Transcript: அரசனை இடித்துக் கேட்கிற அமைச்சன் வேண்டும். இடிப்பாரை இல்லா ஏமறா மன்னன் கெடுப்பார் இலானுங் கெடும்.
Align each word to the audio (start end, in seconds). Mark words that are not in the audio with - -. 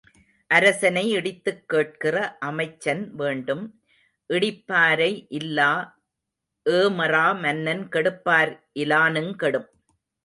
அரசனை 0.49 1.09
இடித்துக் 1.09 1.69
கேட்கிற 1.69 2.15
அமைச்சன் 2.39 3.15
வேண்டும். 3.15 3.81
இடிப்பாரை 4.29 5.25
இல்லா 5.29 5.71
ஏமறா 6.65 7.39
மன்னன் 7.39 7.87
கெடுப்பார் 7.89 8.53
இலானுங் 8.79 9.33
கெடும். 9.35 9.69